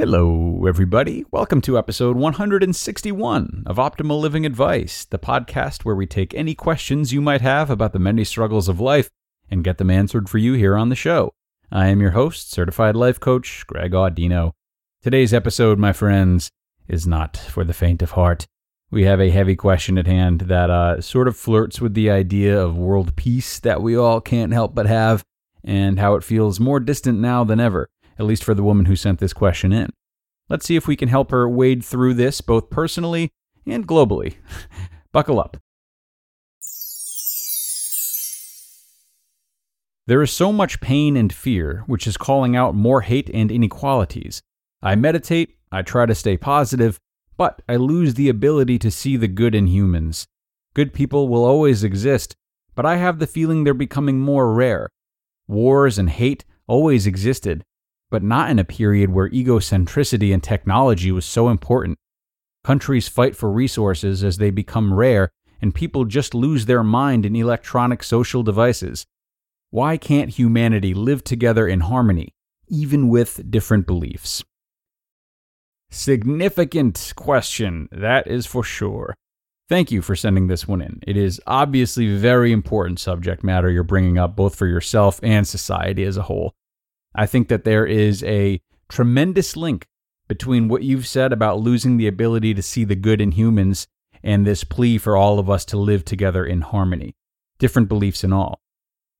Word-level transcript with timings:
Hello, 0.00 0.64
everybody. 0.66 1.26
Welcome 1.30 1.60
to 1.60 1.76
episode 1.76 2.16
161 2.16 3.64
of 3.66 3.76
Optimal 3.76 4.18
Living 4.18 4.46
Advice, 4.46 5.04
the 5.04 5.18
podcast 5.18 5.84
where 5.84 5.94
we 5.94 6.06
take 6.06 6.32
any 6.32 6.54
questions 6.54 7.12
you 7.12 7.20
might 7.20 7.42
have 7.42 7.68
about 7.68 7.92
the 7.92 7.98
many 7.98 8.24
struggles 8.24 8.66
of 8.66 8.80
life 8.80 9.10
and 9.50 9.62
get 9.62 9.76
them 9.76 9.90
answered 9.90 10.30
for 10.30 10.38
you 10.38 10.54
here 10.54 10.74
on 10.74 10.88
the 10.88 10.96
show. 10.96 11.34
I 11.70 11.88
am 11.88 12.00
your 12.00 12.12
host, 12.12 12.50
certified 12.50 12.96
life 12.96 13.20
coach, 13.20 13.66
Greg 13.66 13.92
Audino. 13.92 14.52
Today's 15.02 15.34
episode, 15.34 15.78
my 15.78 15.92
friends, 15.92 16.48
is 16.88 17.06
not 17.06 17.36
for 17.36 17.62
the 17.62 17.74
faint 17.74 18.00
of 18.00 18.12
heart. 18.12 18.46
We 18.90 19.04
have 19.04 19.20
a 19.20 19.28
heavy 19.28 19.54
question 19.54 19.98
at 19.98 20.06
hand 20.06 20.40
that 20.40 20.70
uh, 20.70 21.02
sort 21.02 21.28
of 21.28 21.36
flirts 21.36 21.78
with 21.78 21.92
the 21.92 22.08
idea 22.08 22.58
of 22.58 22.74
world 22.74 23.16
peace 23.16 23.58
that 23.60 23.82
we 23.82 23.96
all 23.96 24.22
can't 24.22 24.54
help 24.54 24.74
but 24.74 24.86
have, 24.86 25.22
and 25.62 26.00
how 26.00 26.14
it 26.14 26.24
feels 26.24 26.58
more 26.58 26.80
distant 26.80 27.18
now 27.18 27.44
than 27.44 27.60
ever 27.60 27.90
at 28.20 28.26
least 28.26 28.44
for 28.44 28.52
the 28.52 28.62
woman 28.62 28.84
who 28.84 28.94
sent 28.94 29.18
this 29.18 29.32
question 29.32 29.72
in. 29.72 29.88
Let's 30.50 30.66
see 30.66 30.76
if 30.76 30.86
we 30.86 30.94
can 30.94 31.08
help 31.08 31.30
her 31.30 31.48
wade 31.48 31.82
through 31.82 32.14
this 32.14 32.42
both 32.42 32.68
personally 32.68 33.30
and 33.66 33.88
globally. 33.88 34.34
Buckle 35.12 35.40
up. 35.40 35.56
There 40.06 40.20
is 40.22 40.30
so 40.30 40.52
much 40.52 40.82
pain 40.82 41.16
and 41.16 41.32
fear, 41.32 41.84
which 41.86 42.06
is 42.06 42.18
calling 42.18 42.54
out 42.54 42.74
more 42.74 43.00
hate 43.00 43.30
and 43.32 43.50
inequalities. 43.50 44.42
I 44.82 44.96
meditate, 44.96 45.56
I 45.72 45.80
try 45.80 46.04
to 46.04 46.14
stay 46.14 46.36
positive, 46.36 46.98
but 47.38 47.62
I 47.68 47.76
lose 47.76 48.14
the 48.14 48.28
ability 48.28 48.78
to 48.80 48.90
see 48.90 49.16
the 49.16 49.28
good 49.28 49.54
in 49.54 49.66
humans. 49.66 50.26
Good 50.74 50.92
people 50.92 51.28
will 51.28 51.44
always 51.44 51.82
exist, 51.82 52.34
but 52.74 52.84
I 52.84 52.96
have 52.96 53.18
the 53.18 53.26
feeling 53.26 53.64
they're 53.64 53.72
becoming 53.72 54.18
more 54.18 54.52
rare. 54.52 54.90
Wars 55.48 55.96
and 55.96 56.10
hate 56.10 56.44
always 56.66 57.06
existed, 57.06 57.64
but 58.10 58.22
not 58.22 58.50
in 58.50 58.58
a 58.58 58.64
period 58.64 59.10
where 59.10 59.30
egocentricity 59.30 60.34
and 60.34 60.42
technology 60.42 61.12
was 61.12 61.24
so 61.24 61.48
important. 61.48 61.96
Countries 62.64 63.08
fight 63.08 63.36
for 63.36 63.50
resources 63.50 64.22
as 64.22 64.36
they 64.36 64.50
become 64.50 64.92
rare, 64.92 65.30
and 65.62 65.74
people 65.74 66.04
just 66.04 66.34
lose 66.34 66.66
their 66.66 66.82
mind 66.82 67.24
in 67.24 67.36
electronic 67.36 68.02
social 68.02 68.42
devices. 68.42 69.06
Why 69.70 69.96
can't 69.96 70.30
humanity 70.30 70.92
live 70.92 71.22
together 71.22 71.68
in 71.68 71.80
harmony, 71.80 72.34
even 72.68 73.08
with 73.08 73.50
different 73.50 73.86
beliefs? 73.86 74.42
Significant 75.90 77.12
question, 77.16 77.88
that 77.92 78.26
is 78.26 78.46
for 78.46 78.62
sure. 78.62 79.14
Thank 79.68 79.92
you 79.92 80.02
for 80.02 80.16
sending 80.16 80.48
this 80.48 80.66
one 80.66 80.82
in. 80.82 81.00
It 81.06 81.16
is 81.16 81.40
obviously 81.46 82.16
very 82.16 82.50
important 82.50 82.98
subject 82.98 83.44
matter 83.44 83.70
you're 83.70 83.84
bringing 83.84 84.18
up 84.18 84.34
both 84.34 84.56
for 84.56 84.66
yourself 84.66 85.20
and 85.22 85.46
society 85.46 86.02
as 86.02 86.16
a 86.16 86.22
whole. 86.22 86.52
I 87.14 87.26
think 87.26 87.48
that 87.48 87.64
there 87.64 87.86
is 87.86 88.22
a 88.24 88.60
tremendous 88.88 89.56
link 89.56 89.86
between 90.28 90.68
what 90.68 90.82
you've 90.82 91.06
said 91.06 91.32
about 91.32 91.60
losing 91.60 91.96
the 91.96 92.06
ability 92.06 92.54
to 92.54 92.62
see 92.62 92.84
the 92.84 92.94
good 92.94 93.20
in 93.20 93.32
humans 93.32 93.88
and 94.22 94.46
this 94.46 94.64
plea 94.64 94.98
for 94.98 95.16
all 95.16 95.38
of 95.38 95.50
us 95.50 95.64
to 95.66 95.76
live 95.76 96.04
together 96.04 96.44
in 96.44 96.60
harmony, 96.60 97.16
different 97.58 97.88
beliefs 97.88 98.22
and 98.22 98.32
all. 98.32 98.60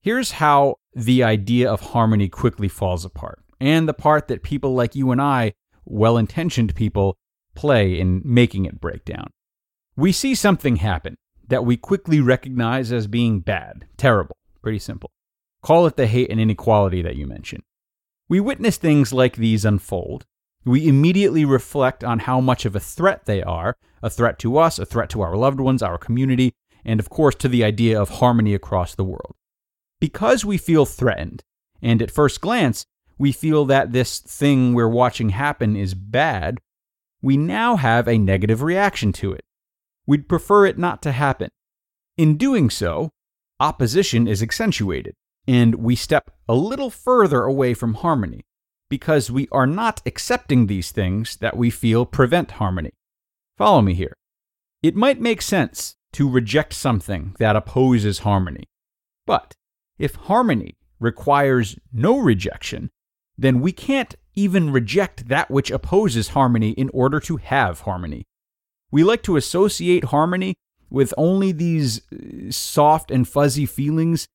Here's 0.03 0.33
how 0.33 0.77
the 0.95 1.23
idea 1.25 1.71
of 1.71 1.81
harmony 1.81 2.29
quickly 2.29 2.69
falls 2.69 3.05
apart, 3.05 3.43
and 3.61 3.89
the 3.89 3.95
part 3.95 4.29
that 4.29 4.43
people 4.43 4.75
like 4.75 4.95
you 4.95 5.11
and 5.11 5.21
I, 5.21 5.55
well 5.85 6.17
intentioned 6.17 6.75
people, 6.75 7.19
play 7.55 7.99
in 7.99 8.23
making 8.25 8.65
it 8.65 8.81
break 8.81 9.05
down. 9.05 9.31
We 9.97 10.13
see 10.13 10.35
something 10.35 10.77
happen 10.77 11.17
that 11.49 11.65
we 11.65 11.77
quickly 11.77 12.21
recognize 12.21 12.93
as 12.93 13.07
being 13.09 13.41
bad, 13.41 13.87
terrible, 13.97 14.37
pretty 14.63 14.79
simple. 14.79 15.11
Call 15.63 15.87
it 15.87 15.97
the 15.97 16.07
hate 16.07 16.31
and 16.31 16.41
inequality 16.41 17.03
that 17.03 17.17
you 17.17 17.27
mentioned. 17.27 17.65
We 18.31 18.39
witness 18.39 18.77
things 18.77 19.13
like 19.13 19.35
these 19.35 19.65
unfold. 19.65 20.25
We 20.65 20.87
immediately 20.87 21.45
reflect 21.45 22.05
on 22.05 22.21
how 22.21 22.41
much 22.41 22.65
of 22.65 22.77
a 22.77 22.81
threat 22.81 23.27
they 23.27 23.43
are 23.43 23.75
a 24.03 24.09
threat 24.09 24.39
to 24.39 24.57
us, 24.57 24.79
a 24.79 24.87
threat 24.87 25.11
to 25.11 25.21
our 25.21 25.37
loved 25.37 25.61
ones, 25.61 25.83
our 25.83 25.99
community, 25.99 26.53
and 26.85 27.01
of 27.01 27.11
course 27.11 27.35
to 27.35 27.49
the 27.49 27.65
idea 27.65 28.01
of 28.01 28.09
harmony 28.09 28.55
across 28.55 28.95
the 28.95 29.05
world. 29.05 29.35
Because 30.01 30.43
we 30.43 30.57
feel 30.57 30.87
threatened, 30.87 31.43
and 31.83 32.01
at 32.01 32.11
first 32.11 32.41
glance, 32.41 32.87
we 33.19 33.33
feel 33.33 33.67
that 33.67 33.93
this 33.93 34.21
thing 34.21 34.73
we're 34.73 34.89
watching 34.89 35.31
happen 35.31 35.77
is 35.77 35.93
bad, 35.93 36.61
we 37.21 37.37
now 37.37 37.77
have 37.77 38.09
a 38.09 38.17
negative 38.17 38.63
reaction 38.63 39.13
to 39.15 39.33
it. 39.33 39.45
We'd 40.07 40.29
prefer 40.29 40.65
it 40.65 40.79
not 40.79 41.03
to 41.03 41.13
happen. 41.13 41.51
In 42.17 42.39
doing 42.39 42.71
so, 42.71 43.11
opposition 43.59 44.27
is 44.27 44.41
accentuated 44.41 45.15
and 45.51 45.75
we 45.75 45.97
step 45.97 46.31
a 46.49 46.55
little 46.55 46.91
further 46.91 47.43
away 47.43 47.75
from 47.75 47.95
harmony 47.95 48.45
because 48.89 49.33
we 49.33 49.49
are 49.51 49.67
not 49.67 50.01
accepting 50.07 50.69
these 50.69 50.93
things 50.93 51.35
that 51.39 51.57
we 51.57 51.71
feel 51.71 52.07
prevent 52.07 52.53
harmony. 52.53 52.93
Follow 53.59 53.83
me 53.83 53.95
here. 53.95 54.15
It 54.81 54.95
might 54.95 55.21
make 55.21 55.43
sense 55.43 55.97
to 56.13 56.31
reject 56.31 56.73
something 56.73 57.35
that 57.41 57.57
opposes 57.57 58.21
harmony, 58.21 58.69
but 59.27 59.57
if 59.99 60.15
harmony 60.15 60.77
requires 61.01 61.77
no 61.93 62.19
rejection, 62.19 62.89
then 63.37 63.61
we 63.61 63.73
can't 63.73 64.15
even 64.37 64.71
reject 64.71 65.27
that 65.27 65.51
which 65.51 65.73
opposes 65.73 66.29
harmony 66.29 66.71
in 66.71 66.91
order 66.93 67.19
to 67.19 67.39
have 67.39 67.81
harmony. 67.81 68.25
We 68.93 69.03
like 69.03 69.25
to 69.25 69.37
associate 69.37 70.05
harmony 70.05 70.55
with 70.91 71.13
only 71.19 71.51
these 71.51 72.03
uh, 72.13 72.53
soft 72.53 73.11
and 73.11 73.27
fuzzy 73.27 73.67
feelings 73.67 74.29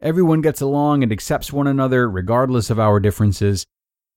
Everyone 0.00 0.42
gets 0.42 0.60
along 0.60 1.02
and 1.02 1.10
accepts 1.10 1.52
one 1.52 1.66
another 1.66 2.08
regardless 2.08 2.70
of 2.70 2.78
our 2.78 3.00
differences. 3.00 3.66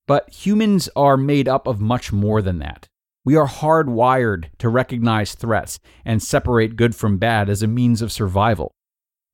But 0.07 0.29
humans 0.29 0.89
are 0.95 1.17
made 1.17 1.47
up 1.47 1.67
of 1.67 1.81
much 1.81 2.11
more 2.11 2.41
than 2.41 2.59
that. 2.59 2.87
We 3.23 3.35
are 3.35 3.47
hardwired 3.47 4.45
to 4.59 4.69
recognize 4.69 5.33
threats 5.33 5.79
and 6.05 6.21
separate 6.21 6.75
good 6.75 6.95
from 6.95 7.17
bad 7.17 7.49
as 7.49 7.63
a 7.63 7.67
means 7.67 8.01
of 8.01 8.11
survival. 8.11 8.71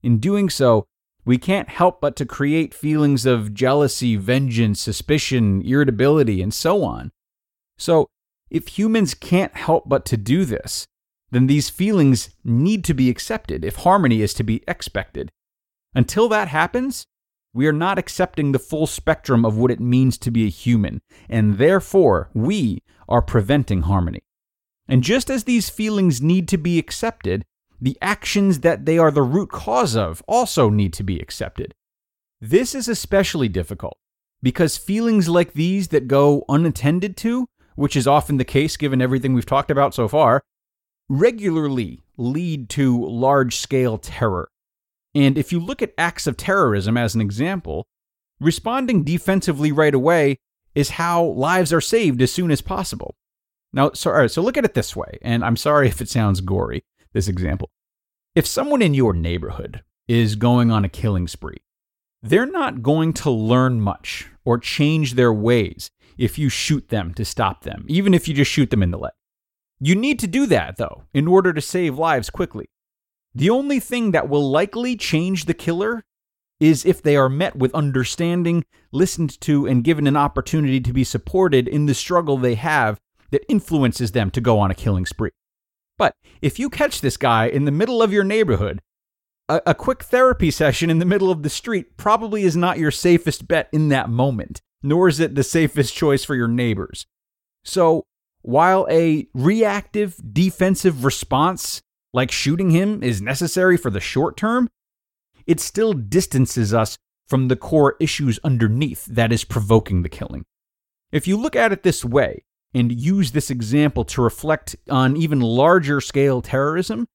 In 0.03 0.19
doing 0.19 0.50
so, 0.50 0.86
we 1.25 1.38
can't 1.38 1.68
help 1.68 2.00
but 2.00 2.16
to 2.18 2.25
create 2.25 2.74
feelings 2.74 3.25
of 3.25 3.53
jealousy, 3.53 4.16
vengeance, 4.16 4.80
suspicion, 4.80 5.62
irritability, 5.62 6.41
and 6.41 6.53
so 6.53 6.84
on. 6.84 7.12
So, 7.78 8.07
if 8.50 8.78
humans 8.78 9.13
can't 9.13 9.56
help 9.56 9.90
but 9.90 10.06
to 10.06 10.16
do 10.16 10.46
this, 10.46 10.86
then 11.31 11.47
these 11.47 11.69
feelings 11.69 12.30
need 12.46 12.86
to 12.86 12.94
be 12.94 13.09
accepted 13.09 13.66
if 13.66 13.78
harmony 13.78 14.22
is 14.22 14.34
to 14.36 14.44
be 14.44 14.63
expected. 14.68 15.30
Until 15.94 16.28
that 16.30 16.48
happens, 16.48 17.06
we 17.53 17.66
are 17.66 17.74
not 17.74 17.98
accepting 17.98 18.52
the 18.52 18.59
full 18.59 18.86
spectrum 18.86 19.44
of 19.44 19.58
what 19.58 19.72
it 19.72 19.80
means 19.80 20.18
to 20.20 20.31
be 20.31 20.46
a 20.46 20.50
human, 20.50 21.02
and 21.28 21.58
therefore 21.58 22.30
we 22.34 22.84
are 23.09 23.22
preventing 23.22 23.84
harmony. 23.84 24.22
And 24.88 25.03
just 25.03 25.30
as 25.30 25.44
these 25.44 25.70
feelings 25.70 26.22
need 26.22 26.48
to 26.50 26.58
be 26.58 26.78
accepted, 26.78 27.44
the 27.81 27.98
actions 28.02 28.59
that 28.59 28.86
they 28.86 28.98
are 28.98 29.12
the 29.12 29.24
root 29.24 29.50
cause 29.50 29.96
of 29.96 30.24
also 30.28 30.70
need 30.70 30.94
to 30.94 31.03
be 31.03 31.20
accepted. 31.20 31.74
This 32.40 32.75
is 32.75 32.88
especially 32.88 33.50
difficult 33.50 33.98
because 34.42 34.78
feelings 34.78 35.28
like 35.28 35.54
these 35.54 35.88
that 35.88 36.08
go 36.08 36.46
unattended 36.48 37.18
to, 37.18 37.48
which 37.75 37.96
is 37.96 38.08
often 38.08 38.38
the 38.38 38.46
case 38.46 38.78
given 38.78 39.02
everything 39.02 39.34
we've 39.34 39.46
talked 39.46 39.72
about 39.72 39.94
so 39.94 40.08
far, 40.08 40.42
regularly 41.09 42.04
lead 42.18 42.69
to 42.69 43.04
large 43.08 43.56
scale 43.56 43.98
terror 43.98 44.50
and 45.17 45.35
if 45.35 45.51
you 45.51 45.59
look 45.59 45.81
at 45.81 45.95
acts 45.97 46.28
of 46.28 46.38
terrorism 46.38 46.95
as 46.95 47.16
an 47.16 47.22
example, 47.22 47.88
responding 48.39 49.03
defensively 49.03 49.72
right 49.72 49.95
away 49.95 50.38
is 50.75 50.91
how 50.91 51.23
lives 51.23 51.73
are 51.73 51.81
saved 51.81 52.22
as 52.22 52.31
soon 52.31 52.51
as 52.51 52.61
possible. 52.61 53.16
Now, 53.73 53.91
so, 53.95 54.27
so 54.27 54.44
look 54.44 54.57
at 54.57 54.66
it 54.66 54.75
this 54.75 54.95
way, 54.95 55.17
and 55.23 55.44
I'm 55.44 55.57
sorry 55.57 55.88
if 55.88 56.01
it 56.01 56.09
sounds 56.09 56.39
gory, 56.41 56.83
this 57.13 57.27
example. 57.27 57.72
If 58.35 58.45
someone 58.45 58.83
in 58.83 58.94
your 58.94 59.13
neighborhood 59.13 59.81
is 60.07 60.35
going 60.35 60.69
on 60.69 60.85
a 60.85 60.89
killing 60.89 61.27
spree, 61.27 61.63
they're 62.22 62.45
not 62.45 62.83
going 62.83 63.13
to 63.13 63.31
learn 63.31 63.81
much 63.81 64.27
or 64.45 64.59
change 64.59 65.16
their 65.16 65.33
ways 65.33 65.89
if 66.16 66.38
you 66.38 66.47
shoot 66.47 66.89
them 66.89 67.16
to 67.16 67.25
stop 67.25 67.63
them, 67.63 67.85
even 67.88 68.13
if 68.13 68.27
you 68.27 68.36
just 68.36 68.51
shoot 68.51 68.69
them 68.69 68.83
in 68.83 68.92
the 68.92 69.00
leg. 69.00 69.13
You 69.80 69.95
need 69.95 70.19
to 70.19 70.27
do 70.27 70.45
that, 70.45 70.77
though, 70.77 71.06
in 71.12 71.27
order 71.27 71.53
to 71.53 71.62
save 71.62 71.97
lives 71.97 72.30
quickly. 72.30 72.69
The 73.35 73.50
only 73.50 73.79
thing 73.79 74.12
that 74.12 74.29
will 74.29 74.50
likely 74.50 74.95
change 74.95 75.45
the 75.45 75.53
killer 75.53 76.03
is 76.59 76.85
if 76.85 77.01
they 77.01 77.15
are 77.15 77.29
met 77.29 77.56
with 77.56 77.74
understanding, 77.75 78.65
listened 78.91 79.39
to, 79.41 79.68
and 79.68 79.83
given 79.83 80.07
an 80.07 80.18
opportunity 80.18 80.79
to 80.81 80.94
be 80.94 81.03
supported 81.03 81.68
in 81.68 81.85
the 81.85 81.94
struggle 81.94 82.38
they 82.38 82.56
have 82.56 83.00
that 83.31 83.45
influences 83.50 84.12
them 84.12 84.31
to 84.31 84.41
go 84.41 84.59
on 84.59 84.71
a 84.71 84.75
killing 84.75 85.06
spree. 85.06 85.31
But 85.97 86.15
if 86.41 86.59
you 86.59 86.69
catch 86.69 87.01
this 87.01 87.18
guy 87.18 87.47
in 87.47 87.65
the 87.65 87.71
middle 87.71 88.01
of 88.01 88.13
your 88.13 88.24
neighborhood, 88.24 88.81
a, 89.50 89.62
a, 89.68 89.75
quick 89.75 90.03
therapy 90.03 90.51
session 90.51 90.89
in 90.89 91.00
the 91.00 91.06
middle 91.06 91.31
of 91.31 91.44
the 91.44 91.50
street 91.50 91.97
probably 91.97 92.44
is 92.44 92.56
not 92.56 92.77
your 92.77 92.91
safest 92.91 93.47
bet 93.47 93.69
in 93.71 93.89
that 93.89 94.09
moment, 94.09 94.62
nor 94.83 95.07
is 95.07 95.19
it 95.19 95.35
the 95.35 95.44
safest 95.44 95.95
choice 95.95 96.23
for 96.23 96.35
your 96.35 96.47
neighbors. 96.47 97.07
So, 97.63 98.03
while 98.41 98.88
a 98.89 99.27
reactive 99.33 100.21
defensive 100.33 101.03
response 101.03 101.81
like 102.18 102.31
shooting 102.31 102.72
him 102.72 103.04
is 103.04 103.22
necessary 103.22 103.78
for 103.78 103.92
the 103.92 104.00
short 104.00 104.36
term, 104.36 104.68
it 105.46 105.60
still 105.60 105.94
distances 105.94 106.74
us 106.74 106.98
from 107.28 107.48
the 107.48 107.56
core 107.56 107.96
issues 108.00 108.40
underneath 108.44 109.06
that 109.06 109.31
is 109.31 109.44
provoking 109.44 110.02
the 110.02 110.10
killing. 110.10 110.44
If 111.12 111.28
you 111.28 111.38
look 111.38 111.56
at 111.56 111.72
it 111.72 111.84
this 111.84 112.04
way 112.04 112.44
and 112.74 112.92
use 112.92 113.31
this 113.31 113.52
example 113.52 114.04
to 114.06 114.24
reflect 114.24 114.75
on 114.90 115.16
even 115.16 115.42
larger 115.42 116.02
scale 116.02 116.42
terrorism, 116.42 117.08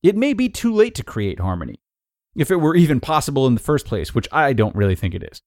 it 0.00 0.14
may 0.14 0.32
be 0.32 0.48
too 0.48 0.72
late 0.72 0.94
to 0.94 1.02
create 1.02 1.40
harmony, 1.40 1.80
if 2.36 2.52
it 2.52 2.56
were 2.56 2.76
even 2.76 3.00
possible 3.00 3.48
in 3.48 3.54
the 3.54 3.60
first 3.60 3.84
place, 3.84 4.14
which 4.14 4.28
I 4.30 4.52
don't 4.52 4.76
really 4.76 4.94
think 4.94 5.12
it 5.12 5.24
is. 5.24 5.42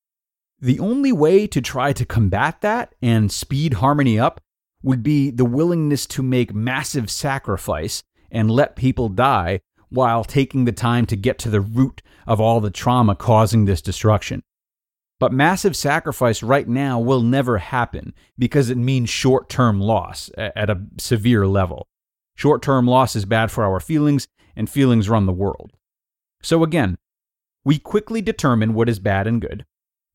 The 0.60 0.82
only 0.82 1.14
way 1.14 1.48
to 1.48 1.62
try 1.62 1.94
to 1.94 2.06
combat 2.06 2.60
that 2.62 2.96
and 3.02 3.32
speed 3.32 3.76
harmony 3.76 4.20
up 4.20 4.42
would 4.84 5.04
be 5.04 5.32
the 5.32 5.46
willingness 5.46 6.06
to 6.08 6.22
make 6.22 6.54
massive 6.54 7.10
sacrifice 7.10 8.04
and 8.32 8.52
let 8.52 8.76
people 8.76 9.10
die 9.10 9.62
while 9.90 10.24
taking 10.24 10.66
the 10.66 10.72
time 10.72 11.06
to 11.08 11.16
get 11.16 11.40
to 11.40 11.50
the 11.50 11.62
root 11.62 12.02
of 12.28 12.40
all 12.40 12.60
the 12.60 12.70
trauma 12.70 13.16
causing 13.16 13.66
this 13.66 13.82
destruction. 13.82 14.44
But 15.20 15.34
massive 15.34 15.76
sacrifice 15.76 16.42
right 16.42 16.68
now 16.68 17.00
will 17.00 17.22
never 17.22 17.58
happen 17.58 18.14
because 18.38 18.70
it 18.70 18.78
means 18.78 19.10
short 19.10 19.50
term 19.50 19.82
loss 19.82 20.30
at 20.38 20.70
a 20.70 20.86
severe 20.98 21.46
level. 21.46 21.88
Short 22.36 22.62
term 22.62 22.88
loss 22.88 23.16
is 23.16 23.26
bad 23.26 23.52
for 23.52 23.66
our 23.66 23.82
feelings, 23.82 24.28
and 24.56 24.70
feelings 24.70 25.10
run 25.10 25.26
the 25.26 25.34
world. 25.34 25.74
So 26.42 26.64
again, 26.64 26.98
we 27.66 27.80
quickly 27.80 28.22
determine 28.22 28.74
what 28.74 28.88
is 28.88 29.00
bad 29.00 29.28
and 29.28 29.42
good, 29.42 29.66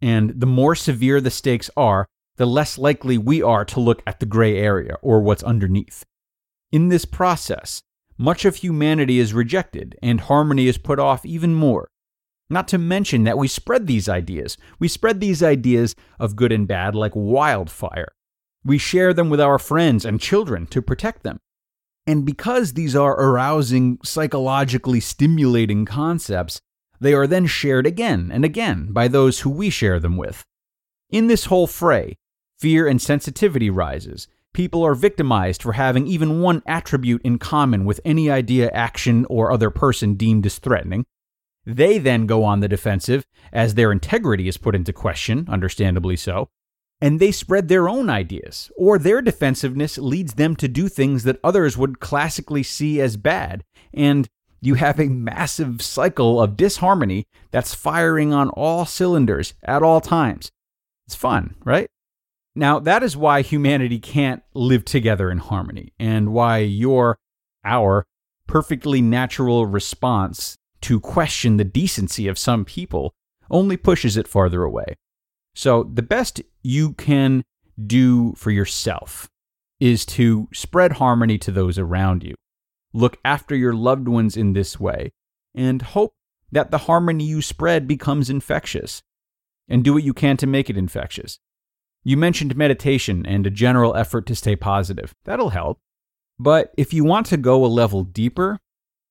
and 0.01 0.41
the 0.41 0.47
more 0.47 0.75
severe 0.75 1.21
the 1.21 1.31
stakes 1.31 1.71
are, 1.77 2.07
the 2.37 2.47
less 2.47 2.79
likely 2.79 3.19
we 3.19 3.43
are 3.43 3.65
to 3.67 3.81
look 3.81 4.03
at 4.07 4.21
the 4.21 4.27
gray 4.27 4.57
area 4.57 4.97
or 5.03 5.21
what's 5.21 5.43
underneath. 5.43 6.05
In 6.73 6.89
this 6.89 7.05
process, 7.05 7.83
much 8.17 8.45
of 8.45 8.57
humanity 8.57 9.19
is 9.19 9.35
rejected 9.35 9.97
and 10.03 10.21
harmony 10.21 10.67
is 10.67 10.79
put 10.79 10.99
off 10.99 11.25
even 11.25 11.55
more. 11.55 11.89
Not 12.51 12.69
to 12.69 12.79
mention 12.79 13.25
that 13.25 13.39
we 13.39 13.49
spread 13.49 13.87
these 13.87 14.09
ideas. 14.09 14.57
We 14.79 14.89
spread 14.89 15.21
these 15.21 15.43
ideas 15.43 15.95
of 16.21 16.37
good 16.37 16.53
and 16.53 16.69
bad 16.69 16.95
like 16.95 17.13
wildfire. 17.15 18.13
We 18.65 18.79
share 18.79 19.13
them 19.13 19.31
with 19.31 19.41
our 19.41 19.59
friends 19.59 20.05
and 20.05 20.21
children 20.21 20.67
to 20.69 20.83
protect 20.83 21.23
them. 21.23 21.39
And 22.07 22.25
because 22.25 22.75
these 22.75 22.95
are 22.95 23.19
arousing, 23.19 23.99
psychologically 24.05 25.01
stimulating 25.01 25.85
concepts, 25.85 26.61
they 27.01 27.15
are 27.15 27.27
then 27.27 27.47
shared 27.47 27.87
again 27.87 28.31
and 28.33 28.45
again 28.45 28.93
by 28.93 29.09
those 29.09 29.41
who 29.41 29.51
we 29.51 29.71
share 29.71 29.99
them 29.99 30.17
with. 30.17 30.45
In 31.11 31.27
this 31.27 31.47
whole 31.47 31.67
fray, 31.67 32.17
fear 32.59 32.87
and 32.87 33.01
sensitivity 33.01 33.71
rises. 33.71 34.29
People 34.55 34.87
are 34.87 34.95
victimized 34.95 35.63
for 35.63 35.73
having 35.73 36.07
even 36.07 36.41
one 36.41 36.63
attribute 36.65 37.21
in 37.23 37.39
common 37.39 37.85
with 37.85 38.01
any 38.05 38.31
idea, 38.31 38.71
action, 38.71 39.27
or 39.29 39.51
other 39.51 39.69
person 39.69 40.15
deemed 40.15 40.47
as 40.47 40.59
threatening. 40.59 41.05
They 41.67 41.99
then 41.99 42.27
go 42.27 42.45
on 42.45 42.61
the 42.61 42.69
defensive 42.69 43.27
as 43.53 43.75
their 43.75 43.91
integrity 43.91 44.47
is 44.47 44.57
put 44.57 44.77
into 44.77 44.93
question, 44.93 45.47
understandably 45.49 46.17
so, 46.17 46.51
and 47.01 47.19
they 47.19 47.33
spread 47.33 47.67
their 47.67 47.89
own 47.89 48.09
ideas, 48.09 48.71
or 48.77 48.97
their 48.97 49.21
defensiveness 49.21 49.99
leads 49.99 50.35
them 50.35 50.55
to 50.57 50.69
do 50.69 50.89
things 50.89 51.25
that 51.25 51.41
others 51.43 51.77
would 51.77 51.99
classically 51.99 52.63
see 52.63 53.01
as 53.01 53.17
bad, 53.17 53.65
and 53.93 54.29
you 54.61 54.75
have 54.75 55.01
a 55.01 55.09
massive 55.09 55.83
cycle 55.83 56.41
of 56.41 56.57
disharmony 56.57 57.27
that's 57.51 57.75
firing 57.75 58.33
on 58.33 58.51
all 58.51 58.87
cylinders 58.87 59.55
at 59.65 59.83
all 59.83 60.01
times. 60.01 60.51
It's 61.07 61.17
fun, 61.17 61.57
right? 61.65 61.89
Now, 62.57 62.79
that 62.81 63.03
is 63.03 63.17
why 63.17 63.43
humanity 63.43 63.99
can't 63.99 64.43
live 64.55 64.85
together 64.85 65.31
in 65.31 65.39
harmony, 65.39 65.93
and 65.99 66.33
why 66.33 66.59
your, 66.59 67.19
our, 67.65 68.07
perfectly 68.47 69.03
natural 69.03 69.67
response 69.67 70.57
to 70.83 71.01
question 71.01 71.57
the 71.57 71.65
decency 71.65 72.29
of 72.29 72.39
some 72.39 72.65
people 72.65 73.13
only 73.51 73.77
pushes 73.77 74.17
it 74.17 74.29
farther 74.29 74.63
away. 74.63 74.97
So, 75.55 75.91
the 75.93 76.03
best 76.03 76.43
you 76.63 76.93
can 76.93 77.45
do 77.85 78.35
for 78.35 78.51
yourself 78.51 79.29
is 79.81 80.07
to 80.07 80.49
spread 80.53 80.93
harmony 80.93 81.39
to 81.39 81.51
those 81.51 81.79
around 81.79 82.23
you. 82.23 82.35
Look 82.93 83.19
after 83.25 83.57
your 83.57 83.75
loved 83.75 84.07
ones 84.07 84.37
in 84.37 84.53
this 84.53 84.79
way, 84.79 85.13
and 85.55 85.83
hope 85.83 86.15
that 86.53 86.71
the 86.71 86.79
harmony 86.79 87.25
you 87.25 87.43
spread 87.43 87.89
becomes 87.89 88.31
infectious. 88.31 89.03
And 89.67 89.83
do 89.83 89.95
what 89.95 90.05
you 90.05 90.13
can 90.13 90.37
to 90.37 90.47
make 90.47 90.69
it 90.69 90.77
infectious. 90.77 91.39
You 92.05 92.17
mentioned 92.17 92.57
meditation 92.57 93.27
and 93.27 93.47
a 93.47 93.51
general 93.51 93.97
effort 93.97 94.27
to 94.27 94.37
stay 94.37 94.55
positive. 94.55 95.15
That'll 95.25 95.51
help. 95.51 95.79
But 96.39 96.73
if 96.77 96.93
you 96.93 97.05
want 97.05 97.27
to 97.27 97.37
go 97.37 97.65
a 97.65 97.67
level 97.67 98.05
deeper, 98.05 98.59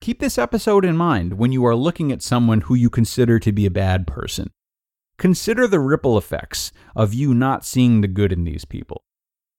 Keep 0.03 0.19
this 0.19 0.37
episode 0.37 0.83
in 0.83 0.97
mind 0.97 1.37
when 1.37 1.53
you 1.53 1.65
are 1.65 1.77
looking 1.77 2.11
at 2.11 2.21
someone 2.21 2.59
who 2.59 2.75
you 2.75 2.89
consider 2.89 3.39
to 3.39 3.53
be 3.53 3.65
a 3.65 3.71
bad 3.71 4.05
person. 4.05 4.51
Consider 5.17 5.65
the 5.65 5.79
ripple 5.79 6.17
effects 6.17 6.73
of 6.93 7.13
you 7.13 7.33
not 7.33 7.63
seeing 7.63 8.01
the 8.01 8.09
good 8.09 8.33
in 8.33 8.43
these 8.43 8.65
people. 8.65 9.01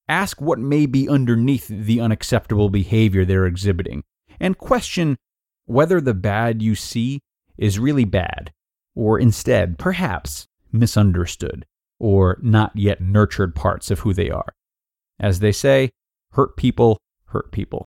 Ask 0.06 0.42
what 0.42 0.58
may 0.58 0.84
be 0.84 1.08
underneath 1.08 1.66
the 1.66 1.98
unacceptable 1.98 2.68
behavior 2.68 3.24
they're 3.24 3.46
exhibiting, 3.46 4.04
and 4.38 4.58
question 4.58 5.16
whether 5.64 5.98
the 5.98 6.12
bad 6.12 6.60
you 6.60 6.74
see 6.74 7.20
is 7.56 7.78
really 7.78 8.04
bad, 8.04 8.52
or 8.94 9.18
instead, 9.18 9.78
perhaps, 9.78 10.46
misunderstood, 10.70 11.64
or 12.04 12.38
not 12.42 12.70
yet 12.74 13.00
nurtured 13.00 13.54
parts 13.54 13.90
of 13.90 14.00
who 14.00 14.12
they 14.12 14.28
are. 14.28 14.52
As 15.18 15.38
they 15.38 15.52
say, 15.52 15.88
hurt 16.32 16.54
people 16.54 16.98
hurt 17.28 17.50
people. 17.50 17.86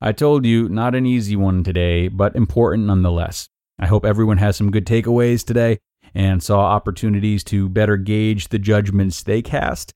I 0.00 0.12
told 0.12 0.46
you, 0.46 0.68
not 0.68 0.94
an 0.94 1.06
easy 1.06 1.34
one 1.34 1.64
today, 1.64 2.06
but 2.06 2.36
important 2.36 2.86
nonetheless. 2.86 3.48
I 3.76 3.86
hope 3.86 4.04
everyone 4.04 4.38
has 4.38 4.54
some 4.54 4.70
good 4.70 4.86
takeaways 4.86 5.44
today 5.44 5.80
and 6.14 6.40
saw 6.40 6.60
opportunities 6.60 7.42
to 7.44 7.68
better 7.68 7.96
gauge 7.96 8.48
the 8.48 8.60
judgments 8.60 9.24
they 9.24 9.42
cast. 9.42 9.90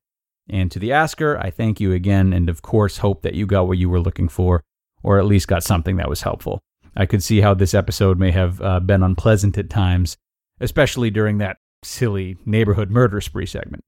And 0.51 0.73
to 0.73 0.81
the 0.81 0.91
asker, 0.91 1.39
I 1.39 1.51
thank 1.51 1.79
you 1.79 1.93
again, 1.93 2.33
and 2.33 2.49
of 2.49 2.63
course, 2.63 2.99
hope 2.99 3.23
that 3.23 3.35
you 3.35 3.47
got 3.47 3.69
what 3.69 3.79
you 3.79 3.89
were 3.89 4.01
looking 4.01 4.29
for, 4.29 4.65
or 5.05 5.21
at 5.21 5.27
least 5.27 5.47
got 5.47 5.63
something 5.63 5.99
that 5.99 6.09
was 6.09 6.23
helpful. 6.23 6.61
I 6.99 7.07
could 7.07 7.23
see 7.23 7.41
how 7.41 7.55
this 7.55 7.75
episode 7.75 8.19
may 8.19 8.33
have 8.33 8.61
uh, 8.61 8.81
been 8.81 9.05
unpleasant 9.05 9.57
at 9.57 9.71
times, 9.71 10.17
especially 10.61 11.11
during 11.11 11.39
that 11.39 11.59
silly 11.85 12.37
neighborhood 12.45 12.91
murder 12.91 13.21
spree 13.21 13.47
segment. 13.47 13.85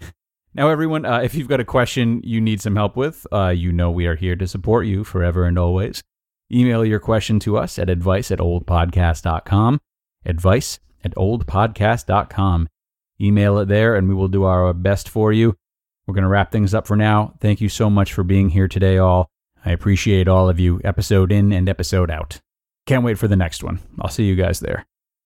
Now, 0.54 0.68
everyone, 0.68 1.06
uh, 1.06 1.20
if 1.20 1.34
you've 1.34 1.48
got 1.48 1.60
a 1.60 1.64
question 1.64 2.20
you 2.22 2.38
need 2.38 2.60
some 2.60 2.76
help 2.76 2.94
with, 2.94 3.26
uh, 3.32 3.48
you 3.48 3.72
know 3.72 3.90
we 3.90 4.06
are 4.06 4.16
here 4.16 4.36
to 4.36 4.46
support 4.46 4.84
you 4.84 5.02
forever 5.02 5.46
and 5.46 5.58
always. 5.58 6.02
Email 6.52 6.84
your 6.84 7.00
question 7.00 7.40
to 7.40 7.56
us 7.56 7.78
at 7.78 7.88
advice 7.88 8.30
at 8.30 8.38
olapodcast.com. 8.38 9.80
Advice 10.26 10.78
at 11.02 11.14
olapodcast.com. 11.14 12.68
Email 13.18 13.58
it 13.60 13.68
there 13.68 13.96
and 13.96 14.08
we 14.10 14.14
will 14.14 14.28
do 14.28 14.44
our 14.44 14.74
best 14.74 15.08
for 15.08 15.32
you. 15.32 15.56
We're 16.06 16.14
going 16.14 16.24
to 16.24 16.28
wrap 16.28 16.52
things 16.52 16.74
up 16.74 16.86
for 16.86 16.96
now. 16.96 17.32
Thank 17.40 17.62
you 17.62 17.70
so 17.70 17.88
much 17.88 18.12
for 18.12 18.22
being 18.22 18.50
here 18.50 18.68
today, 18.68 18.98
all. 18.98 19.30
I 19.64 19.70
appreciate 19.70 20.28
all 20.28 20.50
of 20.50 20.60
you, 20.60 20.82
episode 20.84 21.32
in 21.32 21.50
and 21.50 21.66
episode 21.66 22.10
out. 22.10 22.42
Can't 22.92 23.04
wait 23.04 23.16
for 23.16 23.26
the 23.26 23.36
next 23.36 23.64
one. 23.64 23.80
I'll 24.02 24.10
see 24.10 24.24
you 24.24 24.36
guys 24.36 24.60
there. 24.60 24.84